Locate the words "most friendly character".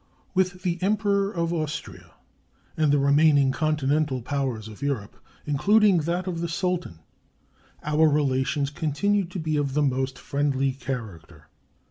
9.83-11.49